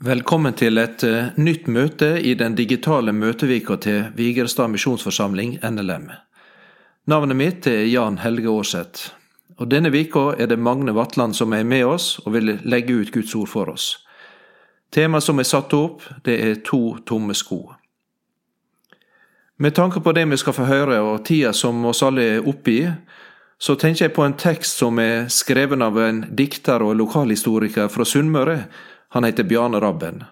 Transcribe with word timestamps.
Velkommen 0.00 0.54
til 0.56 0.80
et 0.80 1.02
uh, 1.04 1.26
nytt 1.36 1.66
møte 1.68 2.14
i 2.24 2.30
den 2.32 2.54
digitale 2.56 3.12
møtevika 3.12 3.74
til 3.84 4.06
Vigerstad 4.16 4.70
misjonsforsamling, 4.72 5.58
NLM. 5.60 6.06
Navnet 7.04 7.36
mitt 7.36 7.66
er 7.68 7.82
Jan 7.84 8.16
Helge 8.22 8.48
Aarseth. 8.48 9.10
Og 9.60 9.68
Denne 9.68 9.90
vika 9.92 10.30
er 10.40 10.48
det 10.48 10.56
Magne 10.56 10.94
Vatland 10.96 11.36
som 11.36 11.52
er 11.52 11.66
med 11.68 11.84
oss 11.84 12.14
og 12.24 12.32
vil 12.32 12.54
legge 12.64 12.96
ut 12.96 13.12
Guds 13.12 13.34
ord 13.36 13.50
for 13.52 13.68
oss. 13.74 13.90
Temaet 14.88 15.26
som 15.26 15.36
er 15.36 15.48
satt 15.50 15.74
opp, 15.76 16.06
det 16.24 16.38
er 16.46 16.62
to 16.64 16.96
tomme 17.04 17.36
sko. 17.36 17.58
Med 19.60 19.74
tanke 19.76 20.00
på 20.00 20.14
det 20.16 20.24
vi 20.30 20.38
skal 20.40 20.56
få 20.56 20.70
høre 20.70 21.02
og 21.10 21.26
tida 21.28 21.52
som 21.52 21.84
oss 21.84 22.00
alle 22.00 22.24
er 22.38 22.48
oppe 22.48 22.72
i, 22.72 22.86
så 23.60 23.76
tenker 23.76 24.06
jeg 24.06 24.16
på 24.16 24.24
en 24.24 24.38
tekst 24.40 24.80
som 24.80 24.96
er 24.96 25.28
skreven 25.28 25.84
av 25.84 26.00
en 26.00 26.22
dikter 26.32 26.80
og 26.80 26.96
lokalhistoriker 27.02 27.92
fra 27.92 28.08
Sunnmøre, 28.08 28.62
han 29.10 29.24
heter 29.24 29.44
Bjarne 29.44 29.80
Rabben. 29.80 30.24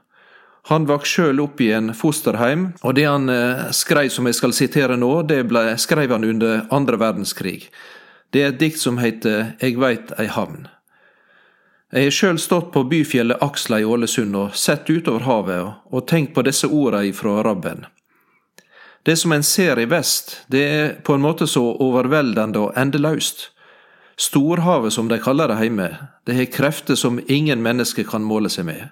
Han 0.69 0.87
vokste 0.87 1.15
sjøl 1.15 1.41
opp 1.41 1.61
i 1.65 1.71
en 1.73 1.93
fosterheim, 1.97 2.73
og 2.85 2.95
det 2.99 3.07
han 3.09 3.31
eh, 3.33 3.69
skrev 3.73 4.11
som 4.13 4.27
jeg 4.29 4.37
skal 4.37 4.53
sitere 4.53 4.99
nå, 5.01 5.13
det 5.29 5.45
ble, 5.49 5.73
skrev 5.81 6.13
han 6.13 6.27
under 6.29 6.67
andre 6.75 6.99
verdenskrig. 7.01 7.71
Det 8.31 8.43
er 8.43 8.51
et 8.53 8.61
dikt 8.61 8.83
som 8.83 9.01
heter 9.01 9.55
Eg 9.65 9.79
veit 9.81 10.13
ei 10.21 10.29
havn. 10.29 10.67
Jeg 11.89 12.11
har 12.11 12.13
sjøl 12.13 12.39
stått 12.43 12.69
på 12.75 12.83
byfjellet 12.85 13.41
Aksla 13.41 13.79
i 13.81 13.87
Ålesund 13.89 14.37
og 14.37 14.57
sett 14.61 14.91
utover 14.93 15.25
havet 15.25 15.89
og 15.89 16.05
tenkt 16.11 16.35
på 16.37 16.45
disse 16.45 16.69
orda 16.69 17.01
ifra 17.09 17.39
Rabben. 17.47 17.87
Det 19.09 19.17
som 19.17 19.33
en 19.33 19.43
ser 19.43 19.81
i 19.81 19.87
vest, 19.89 20.43
det 20.53 20.65
er 20.69 20.91
på 21.01 21.17
en 21.17 21.25
måte 21.25 21.47
så 21.49 21.63
overveldende 21.81 22.61
og 22.61 22.77
endeløst. 22.77 23.47
Storhavet, 24.19 24.93
som 24.93 25.09
de 25.09 25.21
kaller 25.23 25.49
det 25.49 25.61
hjemme, 25.63 25.89
det 26.27 26.35
har 26.35 26.51
krefter 26.51 26.99
som 26.99 27.21
ingen 27.31 27.63
mennesker 27.63 28.05
kan 28.05 28.25
måle 28.27 28.51
seg 28.51 28.67
med. 28.67 28.89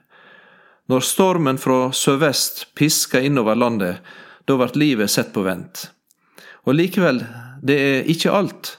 Når 0.87 1.03
stormen 1.03 1.59
fra 1.59 1.91
sørvest 1.91 2.69
pisker 2.79 3.27
innover 3.27 3.59
landet, 3.59 3.99
da 4.47 4.55
blir 4.55 4.79
livet 4.79 5.11
sett 5.11 5.33
på 5.35 5.43
vent. 5.43 5.89
Og 6.63 6.77
likevel, 6.79 7.25
det 7.63 7.79
er 7.79 8.11
ikke 8.11 8.35
alt. 8.35 8.77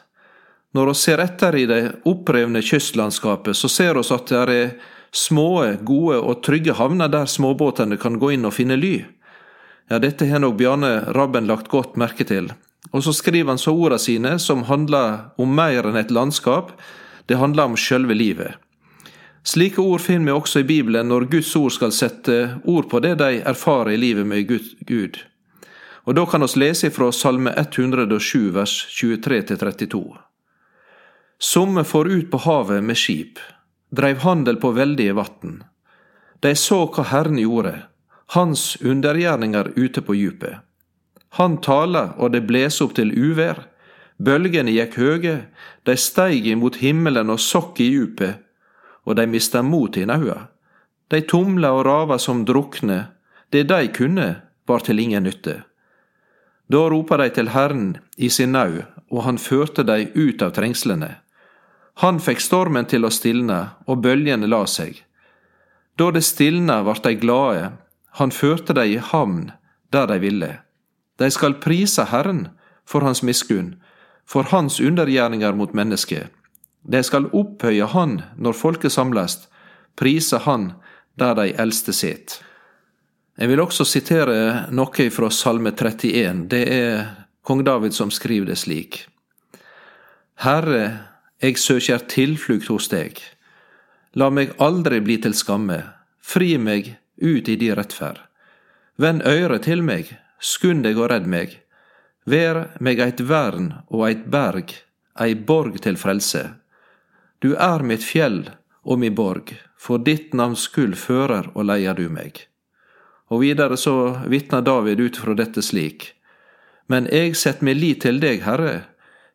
Når 0.72 0.92
vi 0.92 0.96
ser 1.02 1.24
etter 1.24 1.56
i 1.60 1.66
det 1.68 1.82
opprevne 2.08 2.62
kystlandskapet, 2.64 3.58
så 3.58 3.68
ser 3.68 4.00
vi 4.00 4.06
at 4.16 4.32
det 4.32 4.56
er 4.56 4.72
små, 5.12 5.76
gode 5.84 6.22
og 6.22 6.42
trygge 6.48 6.78
havner 6.80 7.12
der 7.12 7.28
småbåtene 7.28 8.00
kan 8.00 8.20
gå 8.20 8.32
inn 8.38 8.48
og 8.48 8.56
finne 8.56 8.80
ly. 8.80 9.02
Ja, 9.92 10.00
dette 10.00 10.28
har 10.32 10.40
nok 10.44 10.56
Bjarne 10.60 11.12
Rabben 11.16 11.48
lagt 11.48 11.68
godt 11.72 12.00
merke 12.00 12.28
til. 12.28 12.52
Og 12.92 13.04
så 13.04 13.14
skriver 13.14 13.52
han 13.52 13.60
så 13.60 13.74
orda 13.74 13.98
sine, 14.00 14.38
som 14.40 14.64
handler 14.64 15.34
om 15.38 15.56
mer 15.56 15.88
enn 15.88 16.00
et 16.00 16.14
landskap, 16.14 16.72
det 17.28 17.40
handler 17.42 17.72
om 17.72 17.78
sjølve 17.78 18.16
livet. 18.16 18.56
Slike 19.48 19.82
ord 19.82 20.02
finner 20.04 20.26
vi 20.26 20.36
også 20.36 20.60
i 20.60 20.68
Bibelen 20.68 21.08
når 21.08 21.30
Guds 21.32 21.54
ord 21.56 21.72
skal 21.72 21.94
sette 21.96 22.36
ord 22.68 22.90
på 22.92 23.00
det 23.04 23.14
de 23.22 23.42
erfarer 23.48 23.94
i 23.94 24.00
livet 24.00 24.28
med 24.28 24.48
Gud. 24.48 25.20
Og 26.08 26.16
da 26.16 26.26
kan 26.28 26.44
vi 26.44 26.60
lese 26.60 26.92
fra 26.92 27.12
Salme 27.12 27.54
107 27.56 28.52
vers 28.56 28.76
23-32. 28.92 30.02
Somme 31.40 31.84
for 31.84 32.08
ut 32.08 32.32
på 32.32 32.42
havet 32.44 32.84
med 32.84 33.00
skip, 33.00 33.40
dreiv 33.92 34.24
handel 34.24 34.60
på 34.60 34.72
veldige 34.76 35.16
vatn. 35.16 35.62
De 36.44 36.56
så 36.56 36.86
hva 36.92 37.08
Herren 37.12 37.40
gjorde, 37.40 37.76
hans 38.36 38.76
undergjerninger 38.82 39.74
ute 39.76 40.02
på 40.02 40.16
djupet. 40.16 40.67
Han 41.36 41.58
tala, 41.62 42.14
og 42.18 42.32
det 42.32 42.46
bles 42.48 42.80
opp 42.82 42.96
til 42.96 43.12
uvær. 43.12 43.66
Bølgene 44.18 44.74
gikk 44.74 44.98
høge, 44.98 45.36
de 45.86 45.96
steig 45.98 46.48
imot 46.50 46.80
himmelen 46.82 47.30
og 47.30 47.42
sokk 47.44 47.82
i 47.84 47.92
djupet, 47.92 48.40
og 49.06 49.20
de 49.20 49.28
mista 49.30 49.62
mot 49.62 49.98
i 49.98 50.06
naua. 50.08 50.48
De 51.12 51.22
tumla 51.22 51.72
og 51.76 51.86
rava 51.86 52.18
som 52.20 52.44
drukne, 52.46 53.08
det 53.52 53.68
de 53.70 53.88
kunne, 53.94 54.28
var 54.68 54.84
til 54.84 55.00
ingen 55.00 55.24
nytte. 55.24 55.62
Da 56.68 56.82
ropa 56.92 57.18
de 57.22 57.30
til 57.32 57.54
Herren 57.54 57.98
i 58.18 58.30
sin 58.30 58.52
nau, 58.52 58.82
og 59.08 59.24
han 59.24 59.38
førte 59.40 59.86
de 59.88 60.10
ut 60.16 60.42
av 60.44 60.52
trengslene. 60.58 61.14
Han 62.04 62.20
fikk 62.20 62.44
stormen 62.44 62.86
til 62.86 63.08
å 63.08 63.14
stilne, 63.14 63.60
og 63.88 64.04
bølgene 64.04 64.50
la 64.50 64.66
seg. 64.68 65.00
Da 65.98 66.12
det 66.12 66.26
stilna, 66.28 66.82
vart 66.84 67.08
de 67.08 67.16
glade, 67.18 67.72
han 68.20 68.34
førte 68.36 68.76
de 68.76 68.84
i 68.92 69.00
havn, 69.02 69.52
der 69.96 70.10
de 70.12 70.20
ville. 70.22 70.52
De 71.18 71.30
skal 71.32 71.58
prise 71.62 72.06
Herren 72.12 72.48
for 72.88 73.02
hans 73.02 73.24
miskunn, 73.24 73.76
for 74.28 74.44
hans 74.52 74.80
undergjerninger 74.80 75.54
mot 75.54 75.74
mennesket. 75.74 76.28
De 76.88 77.04
skal 77.04 77.30
opphøye 77.36 77.86
Han 77.92 78.22
når 78.38 78.56
folket 78.56 78.94
samles, 78.94 79.48
prise 79.96 80.38
Han 80.46 80.72
der 81.20 81.36
de 81.36 81.54
eldste 81.58 81.94
sit. 81.94 82.40
Jeg 83.38 83.50
vil 83.50 83.62
også 83.62 83.86
sitere 83.86 84.68
noe 84.74 85.10
fra 85.14 85.30
Salme 85.30 85.74
31. 85.74 86.48
Det 86.50 86.64
er 86.74 87.04
kong 87.46 87.64
David 87.66 87.94
som 87.94 88.12
skriver 88.12 88.50
det 88.50 88.58
slik. 88.58 89.04
Herre, 90.42 91.08
jeg 91.42 91.58
søker 91.58 92.02
tilflukt 92.10 92.70
hos 92.70 92.90
deg. 92.90 93.20
La 94.18 94.30
meg 94.34 94.56
aldri 94.62 95.02
bli 95.06 95.20
til 95.22 95.36
skamme. 95.38 95.84
Fri 96.22 96.56
meg 96.58 96.96
ut 97.22 97.50
i 97.50 97.58
din 97.58 97.76
rettferd. 97.78 98.22
Vend 98.98 99.22
øret 99.26 99.68
til 99.70 99.84
meg, 99.86 100.10
skund 100.40 100.86
deg 100.86 101.00
og 101.00 101.10
redd 101.12 101.28
meg. 101.30 101.60
Vær 102.28 102.64
meg 102.84 103.00
eit 103.00 103.22
vern 103.24 103.72
og 103.88 104.08
eit 104.10 104.26
berg, 104.32 104.74
ei 105.20 105.34
borg 105.36 105.80
til 105.84 105.98
frelse. 105.98 106.44
Du 107.40 107.54
er 107.56 107.84
mitt 107.86 108.04
fjell 108.04 108.44
og 108.84 109.00
mi 109.00 109.10
borg, 109.10 109.54
for 109.78 110.02
ditt 110.02 110.34
navns 110.34 110.66
skyld 110.68 110.98
fører 110.98 111.52
og 111.54 111.68
leier 111.70 111.96
du 111.98 112.08
meg. 112.10 112.48
Og 113.30 113.44
videre 113.44 113.78
så 113.78 114.24
vitner 114.28 114.64
David 114.64 115.00
ut 115.00 115.20
fra 115.20 115.36
dette 115.36 115.62
slik. 115.62 116.14
Men 116.88 117.08
eg 117.12 117.36
sett 117.36 117.62
meg 117.62 117.80
lit 117.80 118.02
til 118.06 118.22
deg, 118.24 118.46
Herre, 118.48 118.88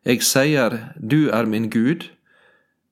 eg 0.03 0.25
seier 0.25 0.79
du 0.97 1.29
er 1.29 1.45
min 1.45 1.69
Gud. 1.69 2.09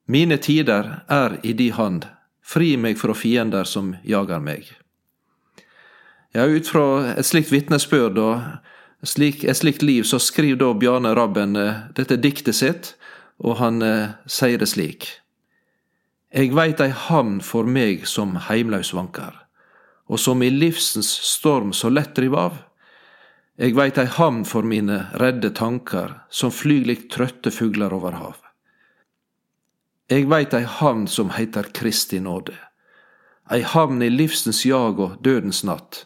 Mine 0.06 0.38
tider 0.38 1.02
er 1.10 1.40
i 1.44 1.54
di 1.58 1.72
hand, 1.74 2.06
fri 2.42 2.76
meg 2.78 3.02
fra 3.02 3.16
fiender 3.18 3.66
som 3.66 3.96
jager 4.06 4.40
meg. 4.40 4.70
Ja, 6.32 6.46
ut 6.46 6.68
fra 6.68 7.12
et 7.12 7.28
slikt 7.28 7.52
vitnesbyrd 7.52 8.20
og 8.24 8.40
slik, 9.04 9.44
et 9.44 9.58
slikt 9.60 9.82
liv, 9.84 10.06
så 10.08 10.16
skriver 10.20 10.62
da 10.62 10.70
Bjarne 10.80 11.12
Rabben 11.18 11.58
eh, 11.60 11.82
dette 11.98 12.16
diktet 12.24 12.56
sitt, 12.56 12.94
og 13.44 13.58
han 13.60 13.82
eh, 13.84 14.14
sier 14.32 14.62
det 14.62 14.70
slik. 14.72 15.10
Eg 16.32 16.54
veit 16.56 16.80
ei 16.80 16.94
hamn 16.96 17.42
for 17.44 17.68
meg 17.68 18.06
som 18.08 18.38
heimlaus 18.48 18.94
vankar, 18.96 19.42
og 20.08 20.22
som 20.24 20.40
i 20.40 20.48
livsens 20.54 21.10
storm 21.34 21.74
så 21.76 21.92
lett 21.92 22.14
driv 22.16 22.38
av. 22.40 22.62
Eg 23.60 23.76
veit 23.76 24.00
ei 24.00 24.08
hamn 24.08 24.46
for 24.48 24.64
mine 24.64 25.02
redde 25.20 25.52
tankar, 25.58 26.22
som 26.32 26.54
flyg 26.56 26.88
lik 26.88 27.04
trøtte 27.12 27.52
fuglar 27.52 27.92
over 27.92 28.16
hav. 28.16 28.38
Eg 30.08 30.32
veit 30.32 30.56
ei 30.56 30.64
hamn 30.64 31.10
som 31.12 31.36
heiter 31.36 31.68
Kristi 31.76 32.22
nåde, 32.24 32.56
ei 33.52 33.68
hamn 33.68 34.00
i 34.00 34.08
livsens 34.08 34.64
jag 34.64 35.04
og 35.04 35.20
dødens 35.28 35.66
natt 35.68 36.06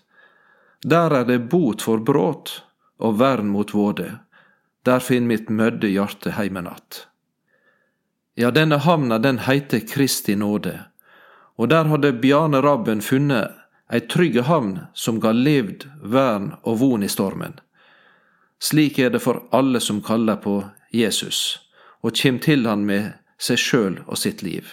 der 0.85 1.13
er 1.17 1.25
det 1.25 1.39
bot 1.49 1.81
for 1.81 1.97
bråt 1.97 2.61
og 3.01 3.17
vern 3.19 3.49
mot 3.49 3.73
våde. 3.73 4.19
Der 4.85 5.01
finn 5.01 5.25
mitt 5.25 5.49
mødde 5.49 5.89
hjarte 5.89 6.35
heimenatt. 6.37 7.07
Ja, 8.37 8.51
denne 8.51 8.77
hamna 8.77 9.17
den 9.17 9.39
heiter 9.47 9.81
Kristi 9.81 10.35
nåde, 10.35 10.77
og 11.57 11.71
der 11.71 11.89
hadde 11.89 12.13
Bjarne 12.13 12.61
Rabben 12.61 13.01
funnet 13.01 13.55
ei 13.89 14.01
trygge 14.01 14.45
havn 14.45 14.79
som 14.93 15.19
ga 15.23 15.31
levd, 15.33 15.87
vern 16.01 16.51
og 16.61 16.79
von 16.83 17.03
i 17.03 17.09
stormen. 17.09 17.57
Slik 18.61 18.99
er 18.99 19.09
det 19.09 19.23
for 19.25 19.45
alle 19.51 19.81
som 19.81 20.03
kaller 20.05 20.37
på 20.41 20.59
Jesus 20.93 21.61
og 22.05 22.13
kjem 22.13 22.37
til 22.39 22.67
han 22.69 22.85
med 22.85 23.15
seg 23.41 23.57
sjøl 23.57 24.01
og 24.05 24.19
sitt 24.21 24.45
liv. 24.45 24.69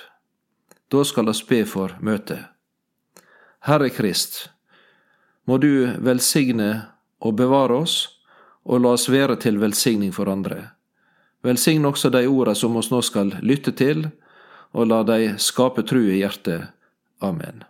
Da 0.93 1.05
skal 1.09 1.33
oss 1.33 1.41
be 1.49 1.63
for 1.65 1.97
møtet. 2.05 2.45
Herre 3.65 3.89
Krist, 3.95 4.51
må 5.49 5.59
du 5.59 5.87
velsigne 5.99 6.71
og 7.23 7.37
bevare 7.39 7.83
oss, 7.83 7.97
og 8.63 8.83
la 8.85 8.95
oss 8.95 9.09
være 9.11 9.39
til 9.43 9.59
velsigning 9.63 10.13
for 10.15 10.31
andre. 10.31 10.71
Velsign 11.43 11.87
også 11.89 12.13
de 12.15 12.27
orda 12.31 12.55
som 12.55 12.77
oss 12.79 12.93
nå 12.93 13.01
skal 13.03 13.35
lytte 13.43 13.75
til, 13.75 14.07
og 14.73 14.89
la 14.89 15.03
de 15.07 15.35
skape 15.43 15.83
tru 15.87 16.05
i 16.05 16.21
hjertet. 16.21 16.71
Amen. 17.23 17.65